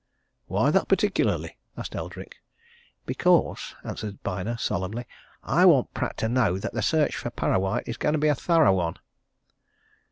"Why 0.47 0.71
that 0.71 0.87
particularly?" 0.87 1.57
asked 1.77 1.95
Eldrick. 1.95 2.37
"Because," 3.05 3.75
answered 3.83 4.23
Byner 4.23 4.57
solemnly, 4.57 5.05
"I 5.43 5.63
want 5.67 5.93
Pratt 5.93 6.17
to 6.17 6.27
know 6.27 6.57
that 6.57 6.73
the 6.73 6.81
search 6.81 7.15
for 7.17 7.29
Parrawhite 7.29 7.87
is 7.87 7.97
going 7.97 8.13
to 8.13 8.17
be 8.17 8.27
a 8.29 8.33
thorough 8.33 8.73
one!" 8.73 8.95